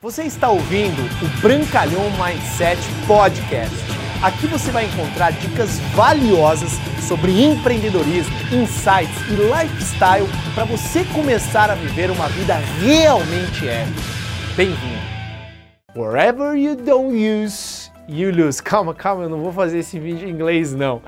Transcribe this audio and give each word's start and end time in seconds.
Você 0.00 0.22
está 0.22 0.48
ouvindo 0.48 1.02
o 1.02 1.40
Brancalhão 1.42 2.04
Mindset 2.12 2.80
Podcast. 3.04 3.74
Aqui 4.22 4.46
você 4.46 4.70
vai 4.70 4.84
encontrar 4.84 5.32
dicas 5.32 5.80
valiosas 5.96 6.70
sobre 7.00 7.42
empreendedorismo, 7.42 8.32
insights 8.52 9.20
e 9.28 9.34
lifestyle 9.34 10.28
para 10.54 10.64
você 10.66 11.04
começar 11.06 11.68
a 11.68 11.74
viver 11.74 12.12
uma 12.12 12.28
vida 12.28 12.54
realmente 12.80 13.68
épica. 13.68 14.00
Bem-vindo! 14.56 15.02
Wherever 15.96 16.56
you 16.56 16.76
don't 16.76 17.12
use, 17.16 17.90
you 18.08 18.30
lose. 18.30 18.62
Calma, 18.62 18.94
calma, 18.94 19.24
eu 19.24 19.28
não 19.28 19.40
vou 19.40 19.52
fazer 19.52 19.78
esse 19.78 19.98
vídeo 19.98 20.28
em 20.28 20.30
inglês 20.30 20.72
não. 20.72 21.02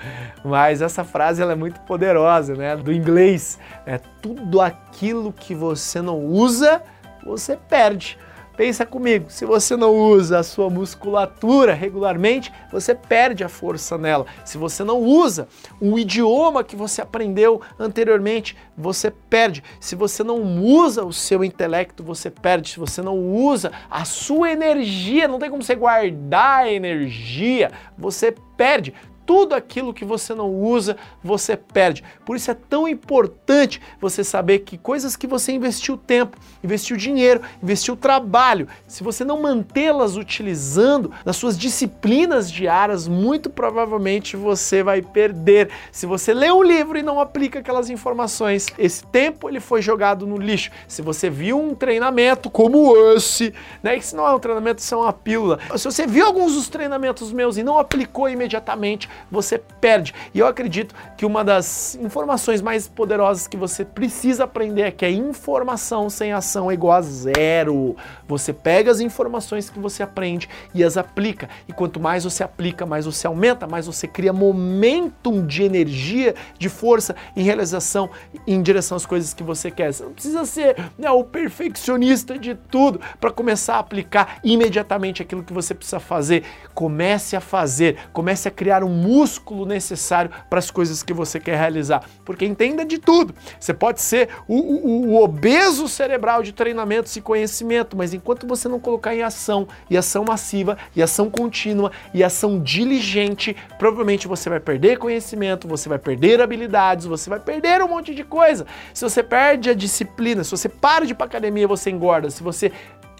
Mas 0.45 0.83
essa 0.83 1.05
frase 1.05 1.41
ela 1.41 1.53
é 1.53 1.57
muito 1.57 1.79
poderosa, 1.83 2.57
né? 2.57 2.75
Do 2.77 2.93
inglês, 2.93 3.57
é 3.87 3.99
tudo 4.21 4.61
aquilo 4.61 5.33
que 5.33 5.55
você 5.55 6.03
não 6.03 6.19
usa, 6.19 6.83
você 7.25 7.57
perde. 7.57 8.19
Pensa 8.61 8.85
comigo, 8.85 9.31
se 9.31 9.47
você 9.47 9.75
não 9.75 9.97
usa 9.97 10.39
a 10.39 10.43
sua 10.43 10.69
musculatura 10.69 11.73
regularmente, 11.73 12.53
você 12.71 12.95
perde 12.95 13.43
a 13.43 13.48
força 13.48 13.97
nela. 13.97 14.27
Se 14.45 14.59
você 14.59 14.84
não 14.84 14.98
usa 14.98 15.48
o 15.80 15.98
idioma 15.98 16.62
que 16.62 16.77
você 16.77 17.01
aprendeu 17.01 17.62
anteriormente, 17.79 18.55
você 18.77 19.11
perde. 19.11 19.65
Se 19.81 19.97
você 19.97 20.23
não 20.23 20.43
usa 20.62 21.03
o 21.03 21.11
seu 21.11 21.43
intelecto, 21.43 22.05
você 22.05 22.31
perde. 22.31 22.69
Se 22.69 22.79
você 22.79 23.01
não 23.01 23.19
usa 23.19 23.73
a 23.91 24.05
sua 24.05 24.53
energia, 24.53 25.27
não 25.27 25.39
tem 25.39 25.48
como 25.48 25.62
você 25.62 25.75
guardar 25.75 26.70
energia, 26.70 27.73
você 27.97 28.34
perde 28.59 28.92
tudo 29.30 29.55
aquilo 29.55 29.95
que 29.95 30.05
você 30.05 30.34
não 30.34 30.52
usa, 30.52 30.97
você 31.23 31.57
perde. 31.57 32.02
Por 32.27 32.34
isso 32.34 32.51
é 32.51 32.55
tão 32.69 32.89
importante 32.89 33.80
você 34.01 34.25
saber 34.25 34.59
que 34.59 34.77
coisas 34.77 35.15
que 35.15 35.25
você 35.25 35.53
investiu 35.53 35.97
tempo, 35.97 36.37
investiu 36.65 36.97
dinheiro, 36.97 37.41
investiu 37.62 37.95
trabalho, 37.95 38.66
se 38.89 39.05
você 39.05 39.25
não 39.25 39.41
mantê-las 39.41 40.16
utilizando 40.16 41.12
nas 41.25 41.37
suas 41.37 41.56
disciplinas 41.56 42.51
diárias, 42.51 43.06
muito 43.06 43.48
provavelmente 43.48 44.36
você 44.36 44.83
vai 44.83 45.01
perder. 45.01 45.70
Se 45.92 46.06
você 46.06 46.34
lê 46.34 46.51
um 46.51 46.64
livro 46.64 46.98
e 46.98 47.03
não 47.03 47.20
aplica 47.20 47.61
aquelas 47.61 47.89
informações, 47.89 48.67
esse 48.77 49.06
tempo 49.06 49.48
ele 49.48 49.61
foi 49.61 49.81
jogado 49.81 50.27
no 50.27 50.39
lixo. 50.39 50.73
Se 50.89 51.03
você 51.03 51.31
viu 51.31 51.56
um 51.56 51.73
treinamento 51.73 52.51
como 52.51 52.97
esse, 53.14 53.55
né, 53.81 53.97
isso 53.97 54.17
não 54.17 54.27
é 54.27 54.34
um 54.34 54.41
treinamento, 54.41 54.83
isso 54.83 54.92
é 54.92 54.98
uma 54.98 55.12
pílula. 55.12 55.61
Se 55.77 55.84
você 55.84 56.05
viu 56.05 56.27
alguns 56.27 56.55
dos 56.55 56.69
treinamentos 56.69 57.33
meus 57.33 57.56
e 57.56 57.62
não 57.62 57.78
aplicou 57.78 58.28
imediatamente, 58.28 59.08
você 59.31 59.59
perde. 59.59 60.15
E 60.35 60.39
eu 60.39 60.47
acredito 60.47 60.95
que 61.17 61.27
uma 61.27 61.45
das 61.45 61.95
informações 61.97 62.61
mais 62.61 62.87
poderosas 62.87 63.47
que 63.47 63.57
você 63.57 63.85
precisa 63.85 64.45
aprender 64.45 64.83
é 64.83 64.91
que 64.91 65.05
a 65.05 65.11
informação 65.11 66.09
sem 66.09 66.33
ação 66.33 66.71
é 66.71 66.75
igual 66.75 66.99
a 66.99 67.03
zero. 67.03 67.97
Você 68.27 68.53
pega 68.53 68.91
as 68.91 69.01
informações 69.01 69.69
que 69.69 69.79
você 69.79 70.03
aprende 70.03 70.48
e 70.75 70.85
as 70.85 70.97
aplica. 70.97 71.48
E 71.69 71.73
quanto 71.73 71.98
mais 71.98 72.25
você 72.25 72.43
aplica, 72.43 72.87
mais 72.87 73.07
você 73.07 73.27
aumenta, 73.27 73.67
mais 73.67 73.87
você 73.87 74.07
cria 74.07 74.33
momentum 74.33 75.47
de 75.47 75.63
energia, 75.63 76.35
de 76.59 76.69
força 76.69 77.17
em 77.37 77.43
realização, 77.43 78.11
em 78.47 78.63
direção 78.63 78.97
às 78.97 79.07
coisas 79.07 79.35
que 79.35 79.43
você 79.43 79.71
quer. 79.71 79.93
Você 79.93 80.05
não 80.05 80.13
precisa 80.13 80.45
ser 80.45 80.77
né, 80.98 81.11
o 81.11 81.25
perfeccionista 81.25 82.39
de 82.39 82.55
tudo 82.55 83.01
para 83.21 83.31
começar 83.31 83.77
a 83.77 83.79
aplicar 83.81 84.39
imediatamente 84.45 85.23
aquilo 85.23 85.43
que 85.43 85.53
você 85.53 85.75
precisa 85.75 86.01
fazer. 86.01 86.45
Comece 86.75 87.37
a 87.37 87.41
fazer, 87.41 87.97
comece 88.13 88.48
a 88.48 88.51
criar 88.51 88.85
um 88.85 88.91
músculo 89.11 89.66
necessário 89.66 90.30
para 90.48 90.61
as 90.61 90.70
coisas 90.70 91.03
que 91.03 91.12
você 91.12 91.41
quer 91.41 91.56
realizar. 91.56 92.05
Porque 92.25 92.47
entenda 92.47 92.84
de 92.84 92.98
tudo. 92.98 93.34
Você 93.58 93.75
pode 93.75 94.00
ser 94.00 94.28
o, 94.47 94.55
o, 94.55 95.08
o 95.08 95.22
obeso 95.22 95.89
cerebral 95.89 96.42
de 96.44 96.52
treinamentos 96.52 97.17
e 97.17 97.20
conhecimento, 97.20 97.97
mas 97.97 98.14
enquanto 98.14 98.47
você 98.47 98.69
não 98.69 98.78
colocar 98.78 99.14
em 99.14 99.22
ação, 99.22 99.67
e 99.89 99.97
ação 99.97 100.25
massiva, 100.25 100.78
e 100.94 101.02
ação 101.02 101.28
contínua, 101.28 101.91
e 102.14 102.22
ação 102.22 102.61
diligente, 102.61 103.56
provavelmente 103.78 104.28
você 104.28 104.48
vai 104.48 104.61
perder 104.61 104.98
conhecimento, 104.98 105.67
você 105.67 105.89
vai 105.89 105.98
perder 105.98 106.41
habilidades, 106.41 107.06
você 107.06 107.29
vai 107.29 107.40
perder 107.40 107.83
um 107.83 107.89
monte 107.89 108.14
de 108.14 108.23
coisa. 108.23 108.64
Se 108.95 109.02
você 109.02 109.23
perde 109.23 109.70
a 109.70 109.74
disciplina, 109.74 110.45
se 110.45 110.51
você 110.52 110.68
para 110.68 111.05
de 111.05 111.12
ir 111.12 111.14
para 111.14 111.27
academia, 111.27 111.67
você 111.67 111.90
engorda. 111.90 112.30
Se 112.30 112.42
você 112.42 112.70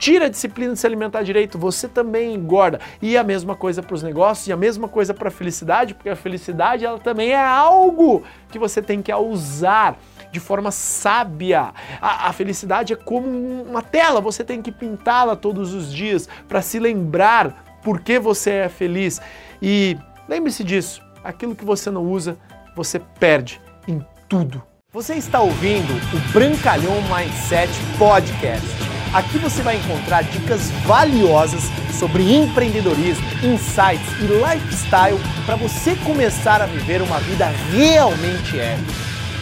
tira 0.01 0.25
a 0.25 0.29
disciplina 0.31 0.73
de 0.73 0.79
se 0.79 0.87
alimentar 0.87 1.23
direito, 1.23 1.59
você 1.59 1.87
também 1.87 2.35
engorda. 2.35 2.81
E 3.03 3.19
a 3.19 3.23
mesma 3.23 3.55
coisa 3.55 3.83
para 3.83 3.95
os 3.95 4.03
negócios 4.03 4.49
e 4.49 4.53
a 4.53 4.57
mesma 4.57 4.89
coisa 4.89 5.13
para 5.13 5.29
a 5.29 5.31
felicidade, 5.31 5.95
porque 5.95 6.09
a 6.09 6.17
felicidade 6.17 6.87
ela 6.87 6.99
também 6.99 7.31
é 7.31 7.47
algo 7.47 8.25
que 8.51 8.59
você 8.59 8.81
tem 8.81 9.03
que 9.03 9.15
usar 9.15 9.99
de 10.33 10.41
forma 10.41 10.71
sábia. 10.71 11.75
A, 12.01 12.29
a 12.29 12.33
felicidade 12.33 12.95
é 12.95 12.97
como 12.97 13.29
uma 13.29 13.83
tela, 13.83 14.23
você 14.23 14.43
tem 14.43 14.63
que 14.63 14.73
pintá-la 14.73 15.37
todos 15.37 15.75
os 15.75 15.93
dias 15.93 16.29
para 16.49 16.63
se 16.63 16.79
lembrar 16.79 17.81
por 17.85 18.01
que 18.01 18.19
você 18.19 18.51
é 18.53 18.69
feliz. 18.71 19.21
E 19.61 19.99
lembre-se 20.27 20.65
disso, 20.65 21.03
aquilo 21.23 21.55
que 21.55 21.65
você 21.65 21.91
não 21.91 22.05
usa, 22.05 22.39
você 22.75 22.99
perde 22.99 23.61
em 23.87 24.03
tudo. 24.29 24.63
Você 24.93 25.15
está 25.15 25.41
ouvindo 25.41 25.93
o 25.93 26.33
Brancalhão 26.33 26.97
Mindset 27.03 27.71
Podcast. 27.99 28.90
Aqui 29.13 29.39
você 29.39 29.61
vai 29.61 29.77
encontrar 29.77 30.23
dicas 30.23 30.71
valiosas 30.87 31.65
sobre 31.99 32.33
empreendedorismo, 32.33 33.27
insights 33.43 34.07
e 34.21 34.27
lifestyle 34.27 35.19
para 35.45 35.57
você 35.57 35.97
começar 35.97 36.63
a 36.63 36.67
viver 36.67 37.03
uma 37.03 37.19
vida 37.19 37.47
realmente 37.73 38.59
épica. 38.59 38.93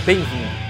Bem-vindo! 0.06 0.67